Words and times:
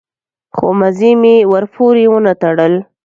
خو 0.55 0.67
مزي 0.79 1.11
مې 1.21 1.35
ورپورې 1.51 2.05
ونه 2.09 2.33
تړل. 2.41 2.73